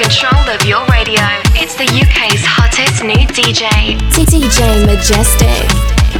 [0.00, 1.20] control of your radio.
[1.52, 3.98] It's the UK's hottest new DJ.
[4.16, 5.68] DJ Majestic.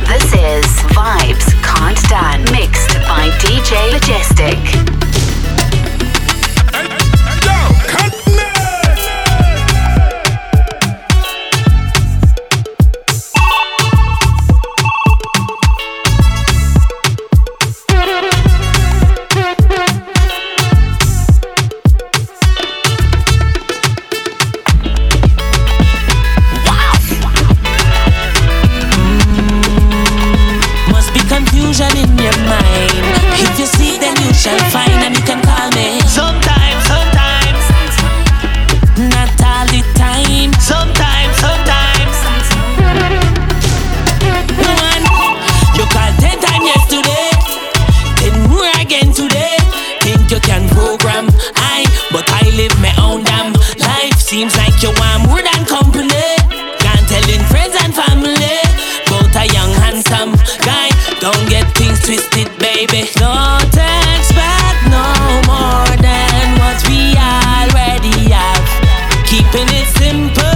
[0.07, 5.00] This is Vibes Can't Dance, mixed by DJ Majestic.
[61.21, 63.07] Don't get things twisted, baby.
[63.17, 68.65] Don't expect no more than what we already have.
[69.27, 70.50] Keeping it simple.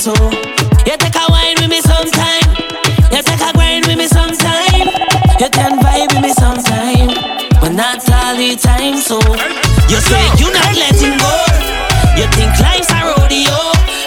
[0.00, 0.16] so.
[0.88, 2.48] You take a wine with me sometime.
[3.12, 4.88] You take a grind with me sometime.
[5.36, 7.12] You can vibe with me sometime,
[7.60, 8.96] but not all the time.
[8.96, 9.20] So
[9.92, 11.34] you say you're not letting go.
[12.16, 13.60] You think life's a rodeo.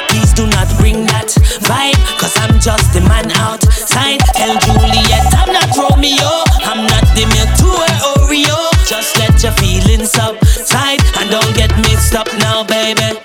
[0.10, 1.30] Please do not bring that
[1.70, 4.18] vibe, cause I'm just the man outside.
[4.34, 6.42] Tell Juliet I'm not Romeo.
[6.66, 8.58] I'm not the milk to an Oreo.
[8.90, 13.23] Just let your feelings subside and don't get mixed up now, baby.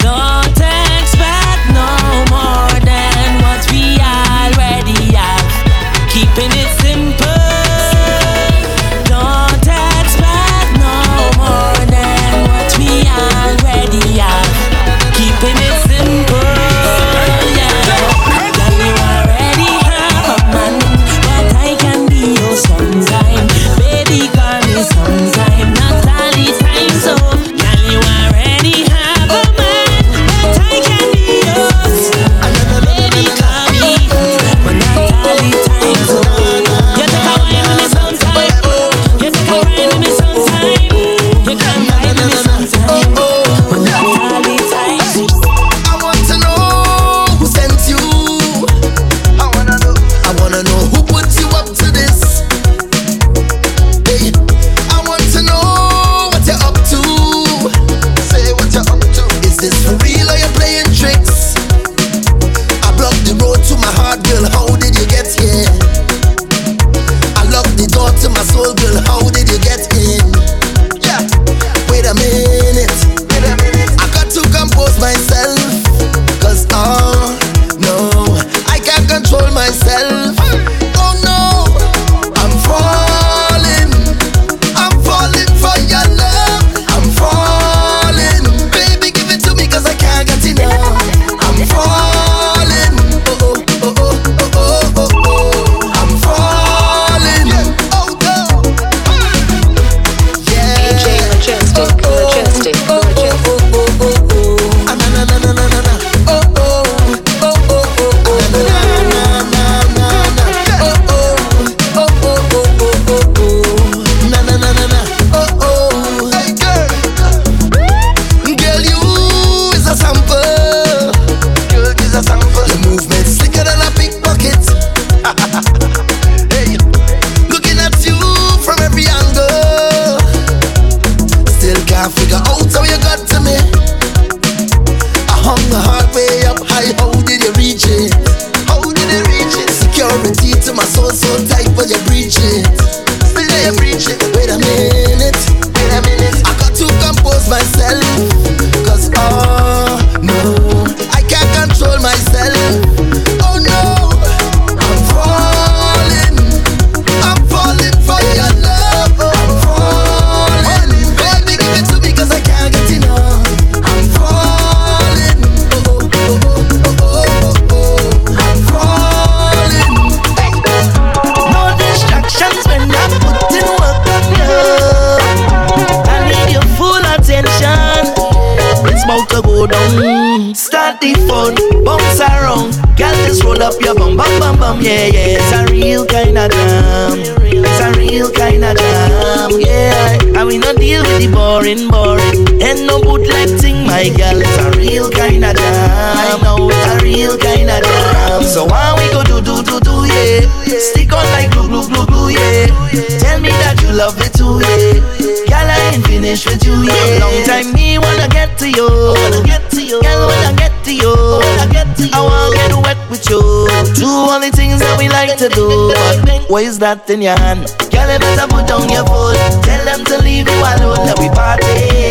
[216.49, 217.67] What is that in your hand?
[217.93, 219.37] Girl, you better put down your phone.
[219.63, 221.07] Tell them to leave you alone.
[221.07, 222.08] That we party.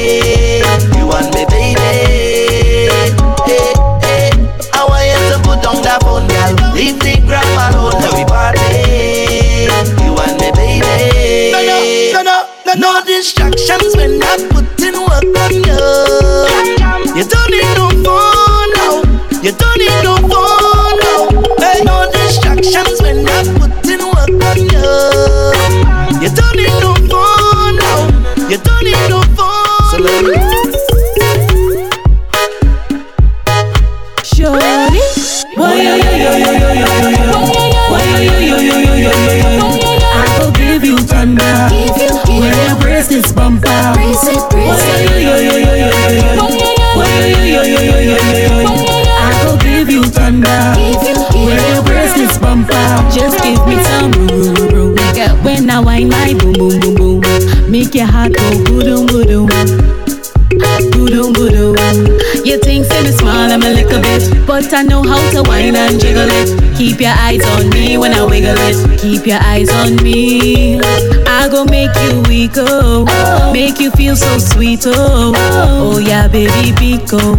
[69.28, 70.80] Your eyes on me.
[71.28, 73.04] I go make you weak, oh,
[73.52, 75.34] make you feel so sweet, oh.
[75.36, 77.36] Oh yeah, baby, Pico,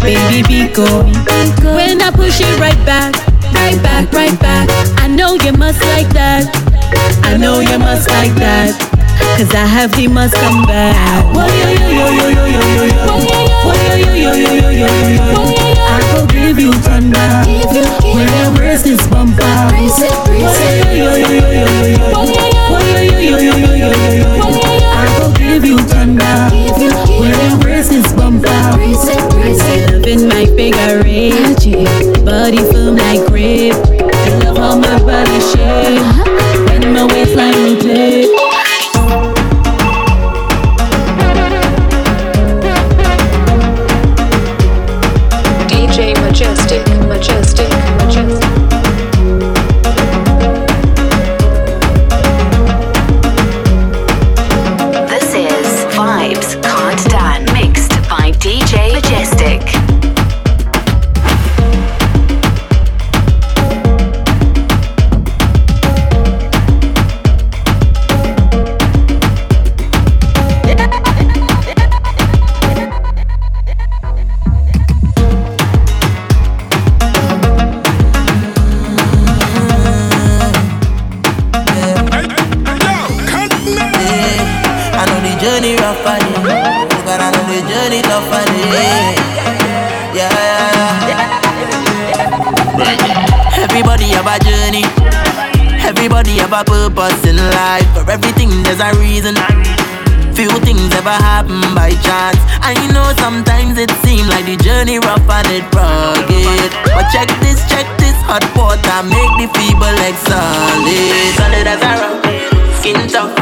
[0.00, 1.04] baby, Pico.
[1.74, 3.16] When I push it right back,
[3.54, 4.68] right back, right back.
[4.98, 6.44] I know you must like that.
[7.24, 8.76] I know you must like that.
[9.38, 11.24] Cause I have the must come back
[16.58, 17.18] give you thunder.
[17.46, 17.60] You,
[18.14, 19.42] when I brace this bumper.
[19.42, 19.70] I
[25.18, 26.24] will give you thunder.
[27.20, 28.48] When I brace this bumper.
[28.74, 31.30] Brace it, brace my big array.
[32.24, 33.74] Body firm like grape.
[33.74, 35.27] I love all my body.
[98.78, 99.34] There's a reason.
[100.34, 102.38] Few things ever happen by chance.
[102.62, 106.70] I know sometimes it seems like the journey rough and it rugged.
[106.94, 111.34] But check this, check this hot water make the feeble like solid.
[111.34, 112.22] Solid as a rock,
[112.78, 113.34] skin tough,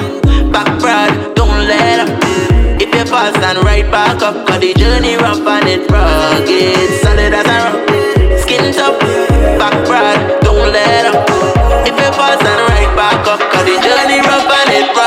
[0.53, 2.11] back broad, don't let up.
[2.81, 4.47] If you fall, stand right back up.
[4.49, 6.89] Cause the journey rough and it rugged.
[7.05, 8.97] Solid as a rock, skin tough,
[9.61, 11.29] back broad, don't let up.
[11.85, 13.41] If you fall, stand right back up.
[13.53, 15.06] Cause the journey rough and it rugged.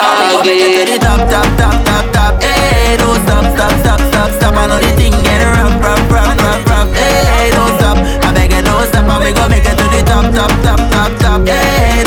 [0.50, 2.42] To the top, top, top, top, top.
[2.42, 4.56] Hey, don't stop, stop, stop, stop, stop.
[4.56, 6.90] I know the thing get rough, rough, rough, rough, rough.
[6.92, 7.98] Hey, don't stop.
[8.26, 9.06] I beg you, don't stop.
[9.06, 11.48] I beg you, make it to the top, top, top, top, top.
[11.48, 12.02] Hey,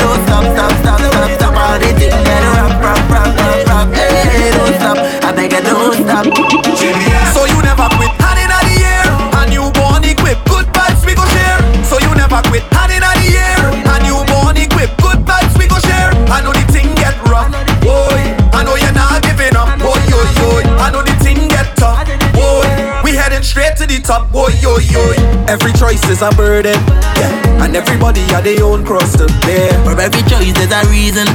[26.13, 26.77] is a burden.
[27.17, 27.65] Yeah.
[27.65, 29.73] And everybody had their own cross to bear.
[29.81, 31.25] For every choice there's a reason.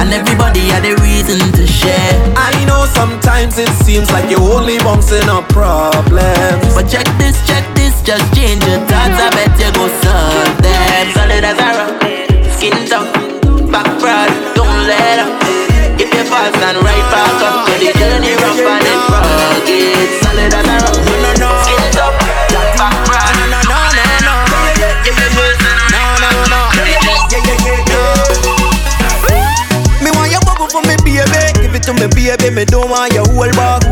[0.00, 2.12] And everybody had a reason to share.
[2.32, 6.64] I know sometimes it seems like you're only bouncing up problems.
[6.72, 9.20] But check this, check this, just change your thoughts.
[9.20, 11.04] I bet you go solve them.
[11.12, 11.92] Solid as a rock,
[12.56, 13.12] skin tough,
[13.68, 15.36] back proud, don't let up.
[16.00, 20.08] If you fast and right back up, so the journey rough and it's rugged.
[20.24, 21.09] Solid as a rock.
[31.90, 33.82] so me baby, me don't want your whole back.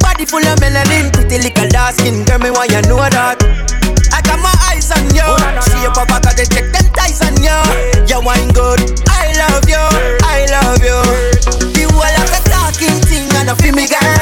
[0.00, 3.36] Body full of melanin, pretty little dark skin, girl, me want you know that.
[4.12, 5.28] I got my eyes on you.
[5.60, 7.56] see your papa got to check them ties on you.
[8.08, 9.84] You wine good, I love you,
[10.24, 10.96] I love you.
[11.76, 14.15] You all like a talking thing, and I feel me girl.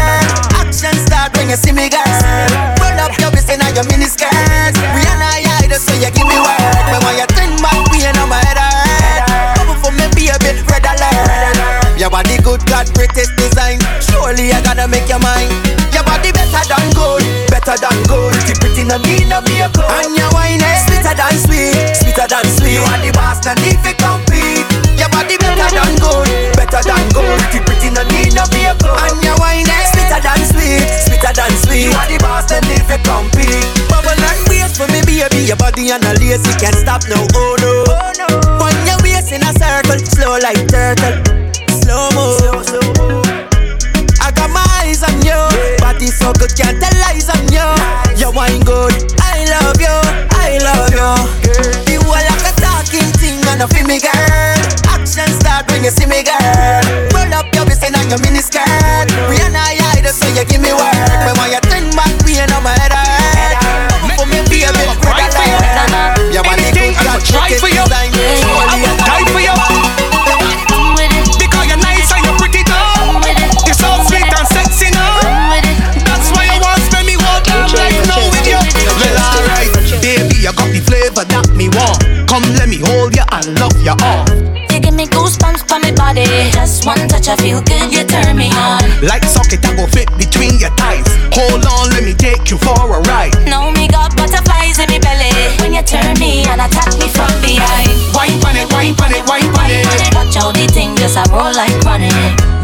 [82.35, 84.27] Come let me hold you and love you off.
[84.67, 86.27] You give me goosebumps for my body.
[86.51, 87.95] Just one touch, I feel good.
[87.95, 88.83] You turn me on.
[89.07, 91.07] Like socket, I go fit between your thighs.
[91.31, 93.39] Hold on, let me take you for a ride.
[93.47, 95.31] Know me got butterflies in me belly
[95.63, 97.95] when you turn me and attack me from behind.
[98.11, 99.87] Wine on it, wine on it, wine on it.
[100.19, 102.11] Watch all the things, just I roll like running.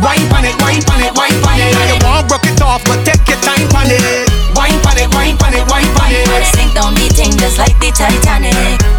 [0.02, 1.70] Wine on it, wine on it, wine on it.
[1.94, 4.19] You won't broke it off, but take your time on it
[5.44, 6.26] on it, wine on it.
[6.54, 8.54] Sink down the thing just like the Titanic.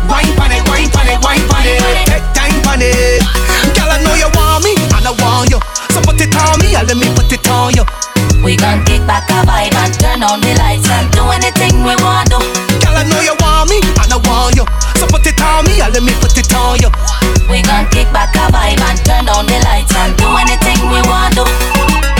[0.09, 1.81] Wine on it, wine on it, wine on it.
[2.07, 3.21] Take time on it.
[3.77, 5.59] Girl, I know you want me, and I want you.
[5.93, 7.85] So put it on me, and let me put it on you.
[8.41, 11.93] We gon' kick back a vibe and turn on the lights and do anything we
[12.01, 12.39] want to.
[12.81, 14.65] Girl, I know you want me, and I want you.
[14.97, 16.89] So put it on me, and let me put it on you.
[17.49, 21.01] We gon' kick back a vibe and turn on the lights and do anything we
[21.05, 22.10] want to.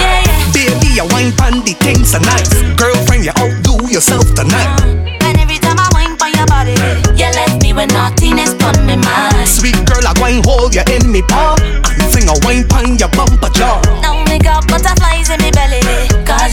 [0.72, 2.48] Baby, your wine pan the things are nice.
[2.80, 4.72] Girlfriend, you outdo yourself tonight.
[5.20, 6.80] And every time I wine pan your body,
[7.12, 9.44] you left me with naughtiness on me mind.
[9.44, 13.12] Sweet girl, I wine hold you in me paw and sing a wine pan your
[13.12, 13.84] bumper jaw.
[14.00, 15.84] Now me got butterflies in me belly,
[16.24, 16.51] cause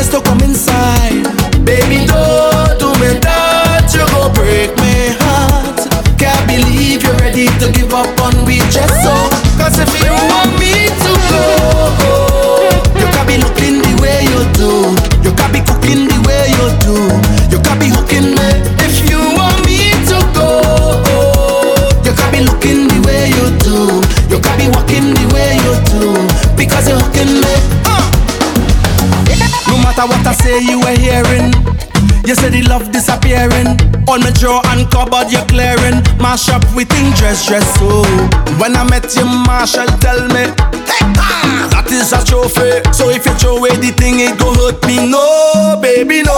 [0.00, 0.39] esto como
[34.10, 38.02] On my drawer and cupboard you're clearing Mash up with think dress dress so.
[38.58, 40.50] When I met you Marshall tell me
[40.82, 42.82] Take ah, that, that is a trophy.
[42.90, 44.98] So if you throw away the thing it go hurt me.
[45.06, 46.34] No baby no.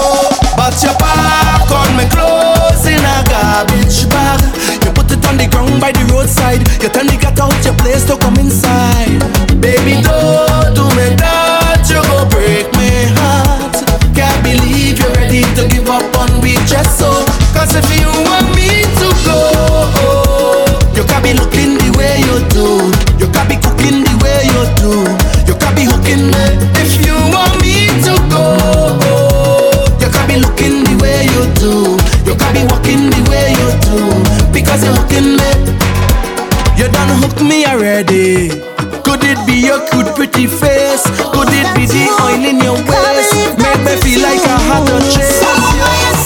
[0.52, 4.44] But you pack on my clothes in a garbage bag.
[4.85, 6.61] You put it on the ground by the roadside.
[6.85, 9.16] You tell me get out your place to come inside.
[9.64, 11.41] Baby don't do me that
[17.62, 19.38] Cause if you want me to go,
[20.98, 22.90] you can be looking the way you do.
[23.22, 25.07] You can be cooking the way you do.
[25.46, 26.59] You can be hooking me.
[26.83, 28.59] If you want me to go,
[30.03, 31.94] you can be looking the way you do.
[32.27, 34.11] You can be walking the way you do.
[34.51, 35.51] Because you're hooking me.
[36.75, 38.51] You done hooked me already.
[39.07, 41.07] Could it be your cute pretty face?
[41.31, 43.55] Could it be the oil in your waist?
[43.62, 46.21] Make me feel like I had a chase.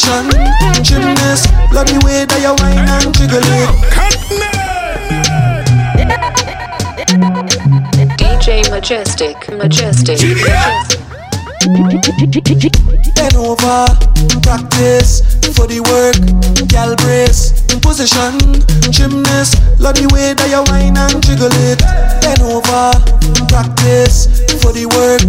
[0.00, 1.52] Position, gymnast.
[1.72, 3.68] Love the way that you whine and jiggle it.
[8.18, 10.99] DJ Majestic, Majestic.
[11.60, 13.84] Bend over,
[14.40, 15.20] practice
[15.52, 16.16] for the work,
[16.68, 19.60] gal brace, in position, gymnast.
[19.78, 21.80] Love the way that you whine and jiggle it.
[22.24, 22.96] Bend over,
[23.52, 25.20] practice for the work,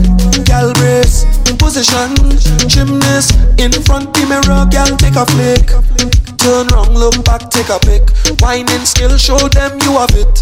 [0.46, 2.16] gal brace, in position,
[2.64, 3.36] gymnast.
[3.60, 6.31] In front the mirror, gal take a flick.
[6.42, 8.10] Turn round, look back, take a pic.
[8.42, 10.42] Whining skill, show them you have it.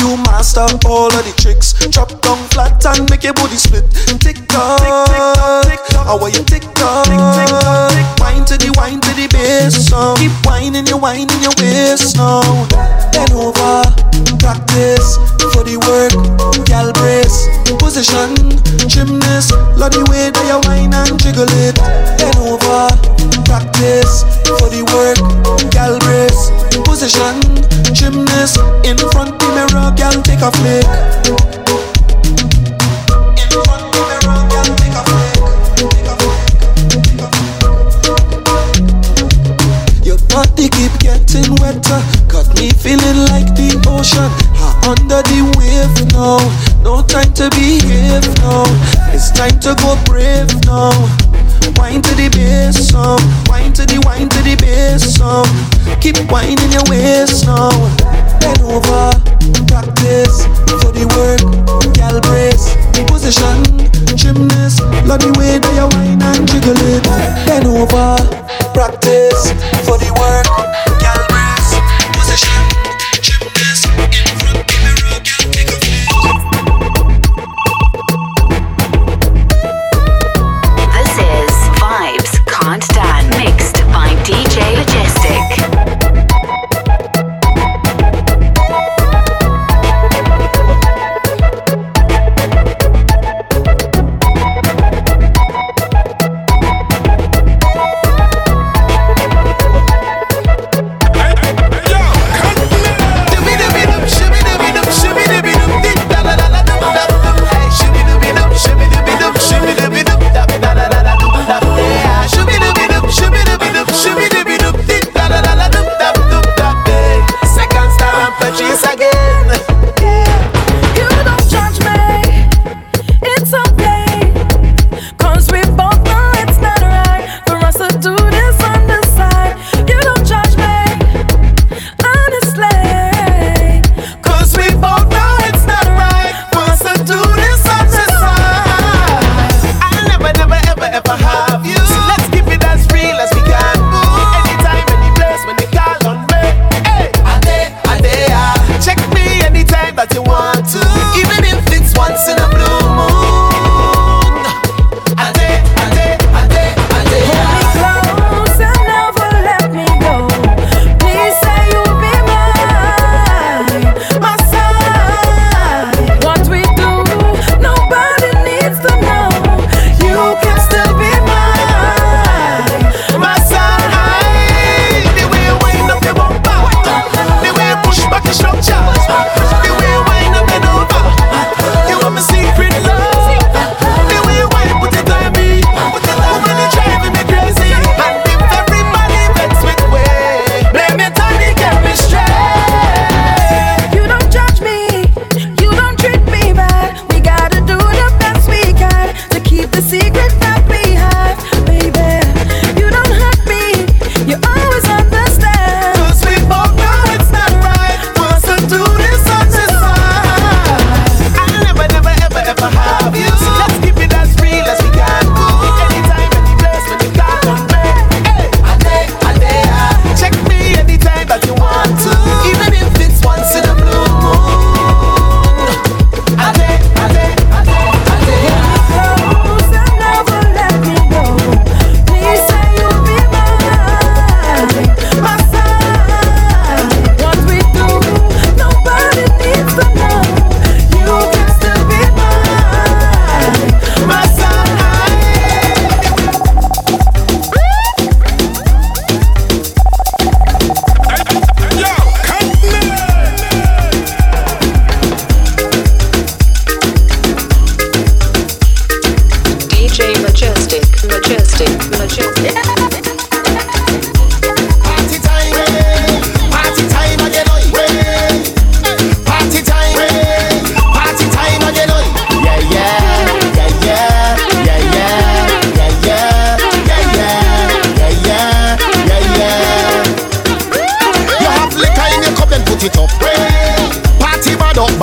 [0.00, 1.76] You master all of the tricks.
[1.92, 3.84] Drop down flat and make your body split.
[4.24, 4.80] Tick tock,
[5.92, 7.08] how are you tick tock?
[8.20, 9.92] Wine to the wine to the bass.
[10.16, 12.40] Keep whining, you whining your waist now.
[13.12, 13.84] Bend over,
[14.40, 15.20] practice
[15.52, 16.16] for the work.
[16.64, 18.32] Gal brace, position,
[18.88, 19.52] gymnast.
[19.76, 21.76] Love the way that you whine and jiggle it.
[22.16, 22.88] Bend over,
[23.44, 25.33] practice for the work.
[25.70, 26.50] Gal brace,
[26.84, 27.40] position,
[27.92, 28.58] gymnast.
[28.84, 30.84] In front the mirror, gal take a flick.
[33.40, 34.84] In front the mirror, gal take.
[34.84, 36.44] Take a flick.
[40.04, 44.30] Your body keep getting wetter, got me feeling like the ocean.
[44.56, 46.38] Ah, under the wave now,
[46.82, 48.64] no time to behave now.
[49.12, 51.23] It's time to go brave now.
[51.76, 55.44] Wine to the bass now, wine to the wine to the bass now.
[56.00, 57.70] Keep whining your waist now.
[58.40, 59.12] Bend over,
[59.68, 60.44] practice
[60.80, 61.40] for the work,
[61.94, 62.74] gal brace,
[63.06, 63.62] position,
[64.16, 64.80] gymnast.
[65.04, 67.04] Love the way that you whine and jiggle it.
[67.46, 68.16] Bend over,
[68.72, 69.52] practice
[69.84, 70.48] for the work,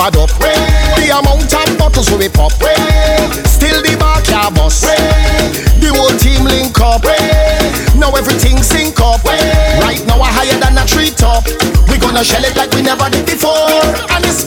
[0.02, 0.30] bad up.
[0.30, 2.71] The amount of bottles we pop.
[8.40, 9.24] Things sync up.
[9.24, 11.44] Right now, we're higher than a tree top.
[11.88, 13.82] We gonna shell it like we never did before.
[14.10, 14.44] And it's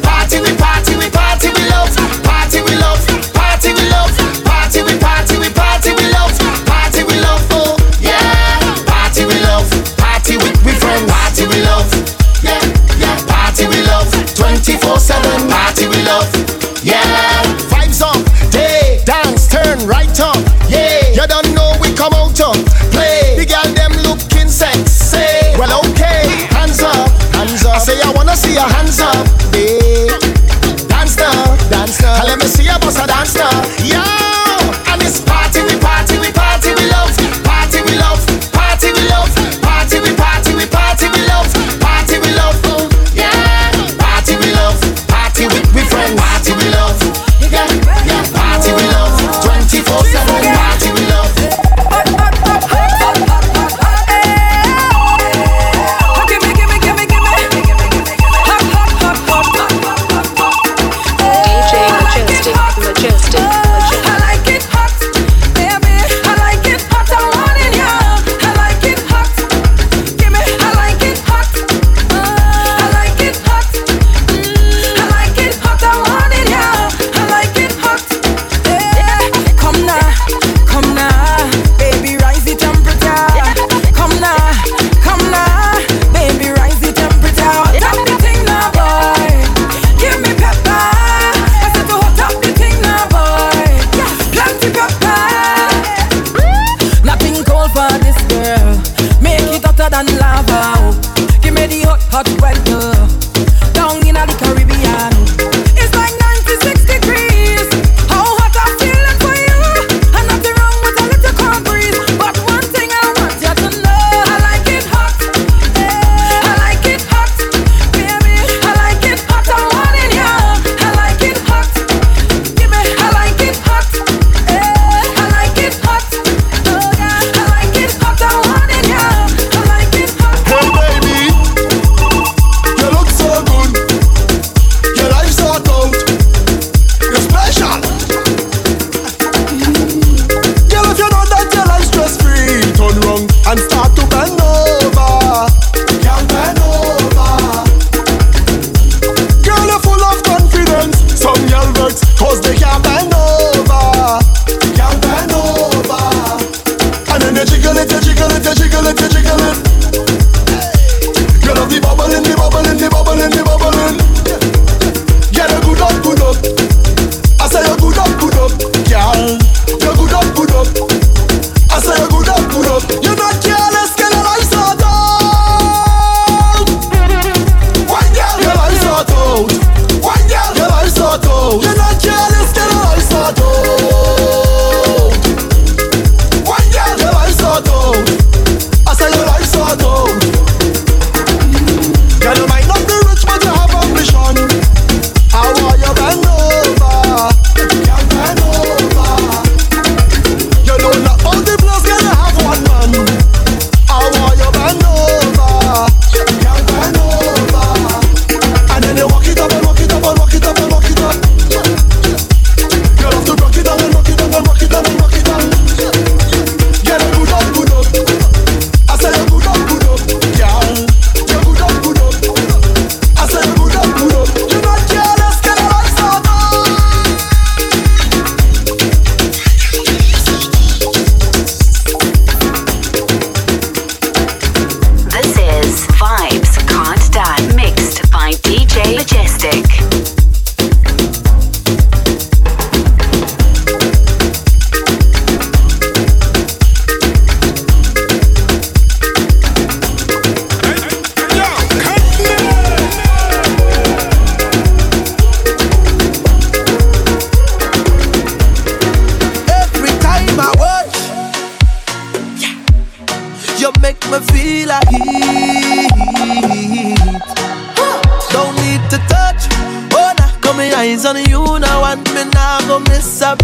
[272.68, 272.80] me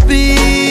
[0.06, 0.61] now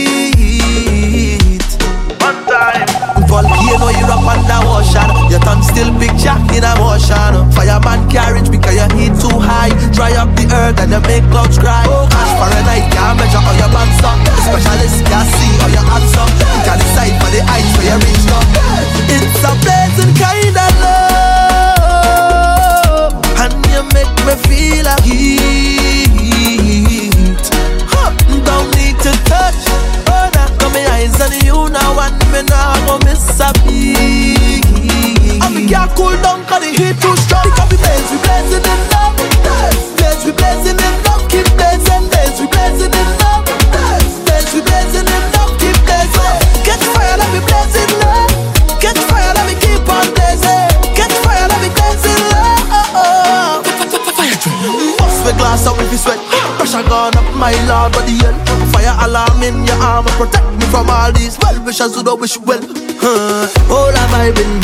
[55.81, 56.19] if you sweat.
[56.57, 58.37] Pressure gone up, my lord, body hell.
[58.69, 62.37] Fire alarm in your arm, protect me from all these well wishers who don't wish
[62.37, 62.61] well.
[63.01, 63.49] Huh.
[63.73, 64.61] All have I been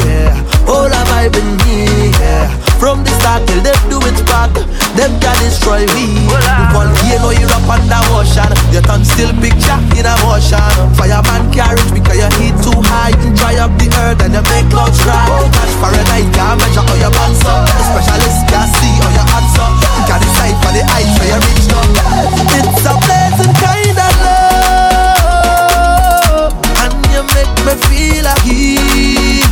[0.00, 0.32] here?
[0.64, 2.48] All have I been here?
[2.80, 4.52] From the start till they do it back,
[4.96, 6.24] them can destroy me.
[6.72, 8.48] Volcano, you up under ocean.
[8.72, 10.60] Your tongue still picture in a motion.
[10.96, 13.12] Fireman carriage because your heat too high.
[13.36, 15.28] Dry up the earth and you make clouds dry.
[15.84, 17.68] A night can't measure all your bands up.
[17.68, 19.83] The specialist can see all your hands up.
[20.54, 21.86] Decide for the height where you reach up.
[22.54, 24.12] It's a blazing kind of
[26.38, 29.42] love, and you make me feel a heat.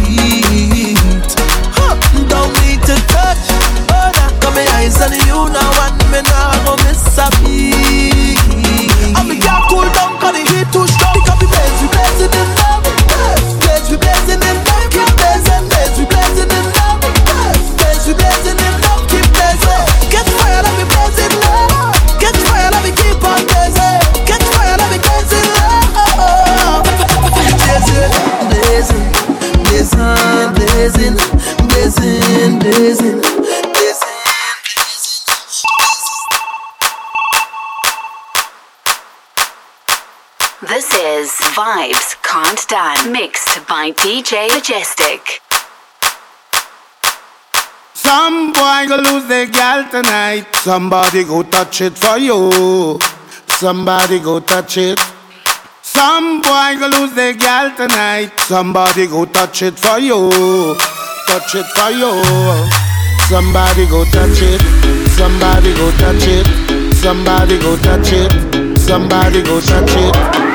[1.74, 1.94] Huh,
[2.28, 3.44] Don't need to touch.
[3.90, 8.31] Oh, nah, got my eyes on you now, and me now go miss a beat.
[40.68, 45.40] This is Vibes Can't Dance, mixed by DJ Majestic.
[47.94, 50.46] Some boy go lose their gal tonight.
[50.54, 52.96] Somebody go touch it for you.
[53.48, 55.00] Somebody go touch it.
[55.82, 58.30] Some boy go lose their gal tonight.
[58.42, 60.30] Somebody go touch it for you.
[61.26, 62.12] Touch it for you.
[63.28, 64.62] Somebody go touch it.
[65.18, 66.94] Somebody go touch it.
[66.94, 68.78] Somebody go touch it.
[68.78, 70.51] Somebody go touch it.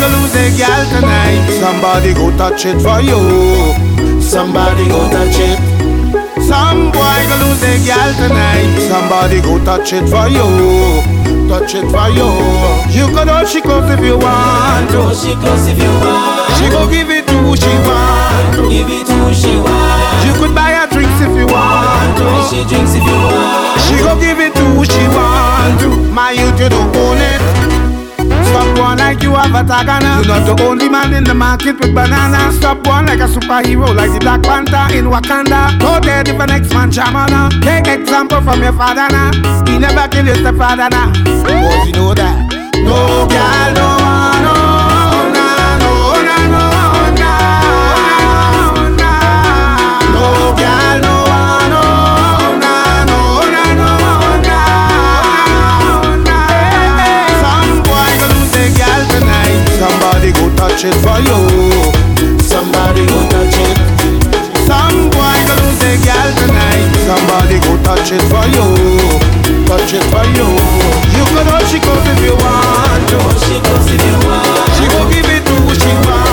[0.00, 1.48] Go lose their gal tonight.
[1.60, 3.20] Somebody go touch it for you.
[4.20, 5.58] Somebody go touch it.
[6.44, 8.76] Some boy go lose their gal tonight.
[8.88, 10.44] Somebody go touch it for you.
[11.48, 12.28] Touch it for you.
[12.92, 15.14] You could hold she close if you want to.
[15.14, 16.44] She close if you want.
[16.58, 18.68] She go give it to who she want to.
[18.68, 20.26] Give it to who she want.
[20.26, 22.26] You could buy her drinks if you want to.
[22.50, 23.80] She drinks if you want.
[23.86, 25.88] She go give it to who she want to.
[26.12, 27.55] My youth, you don't own it.
[28.56, 30.24] Stop one like you have a tagana.
[30.24, 32.50] You're not the only man in the market with banana.
[32.52, 35.78] Stop one like a superhero, like the Black Panther in Wakanda.
[35.78, 37.52] Go there if the next man chamana.
[37.60, 39.30] Take example from your father now.
[39.68, 41.12] He never kill his father now.
[41.84, 42.48] You know that.
[42.80, 44.05] No girl, no,
[60.76, 62.38] touch it for you.
[62.44, 63.78] Somebody go touch it.
[64.68, 66.92] Some boy go lose their girl tonight.
[67.08, 68.66] Somebody go touch it for you.
[69.64, 70.48] Touch it for you.
[71.16, 73.18] You can hold she goes if you want to.
[73.40, 73.56] She.
[74.76, 76.25] She go give it to who she want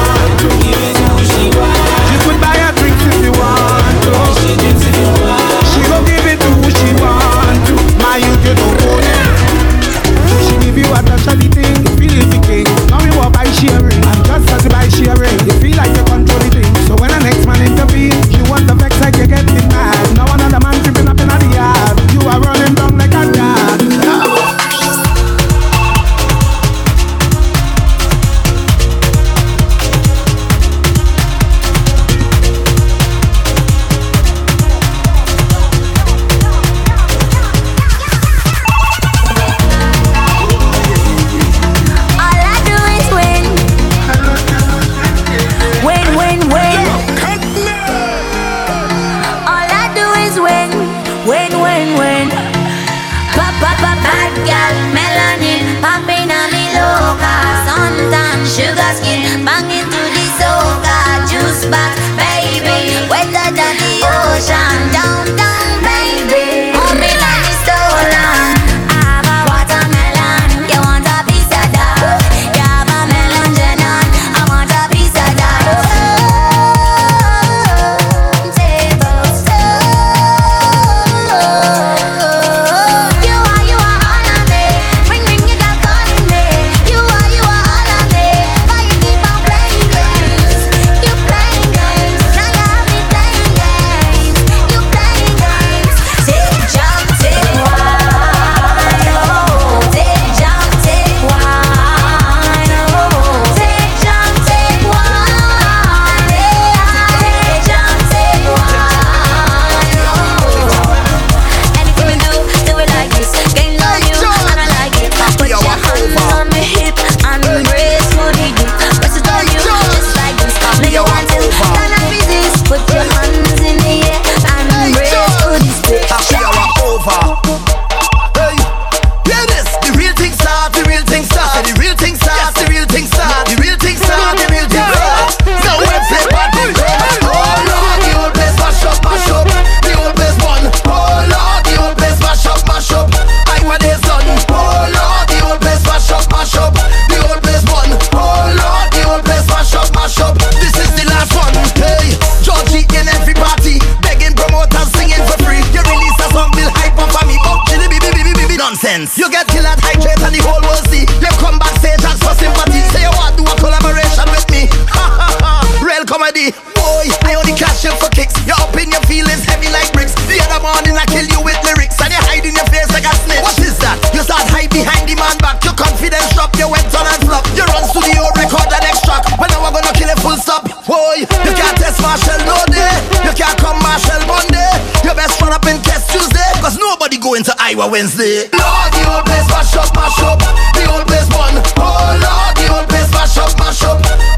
[187.16, 188.50] I was Wednesday.
[188.50, 190.40] Lord, the old place mash up, mash up.
[190.74, 191.62] The old place one.
[191.78, 194.33] Oh Lord, the old place mash up, mash up.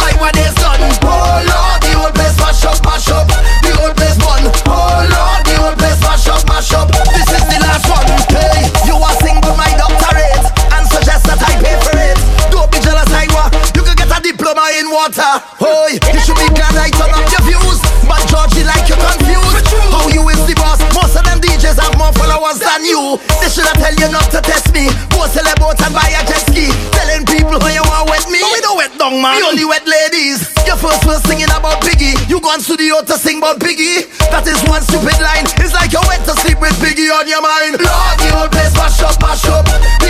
[29.16, 29.38] Don't man.
[29.38, 30.52] We only wet ladies.
[30.68, 32.16] Your first was singing about Biggie.
[32.30, 34.08] You gone studio to sing about Biggie.
[34.32, 35.46] That is one stupid line.
[35.64, 37.80] It's like you went to sleep with Biggie on your mind.
[37.80, 40.05] Lord, the old place mash up, mash up.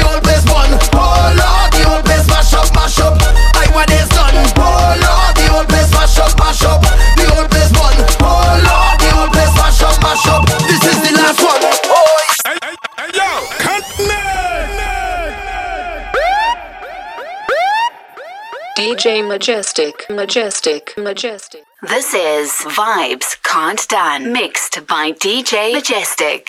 [19.36, 21.66] Majestic, Majestic, Majestic.
[21.82, 26.48] This is Vibes Can't Done, mixed by DJ Majestic.